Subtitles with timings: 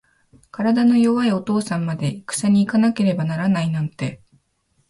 [0.49, 4.19] 体の弱いお父さんまで、いくさに行かなければならないなんて。